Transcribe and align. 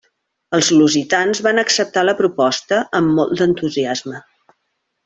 Els 0.57 0.69
lusitans 0.77 1.41
van 1.49 1.63
acceptar 1.65 2.07
la 2.09 2.17
proposta 2.23 2.83
amb 3.03 3.17
molt 3.21 3.39
d'entusiasme. 3.43 4.27